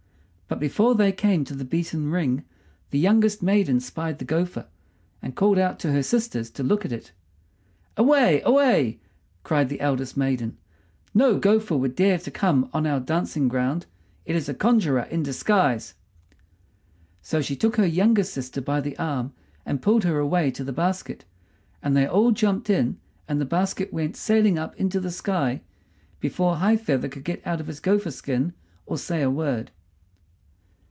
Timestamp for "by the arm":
18.59-19.31